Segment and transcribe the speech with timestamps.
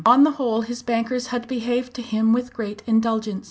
[0.03, 3.39] On the whole, his bankers had behaved to him with great indulgence.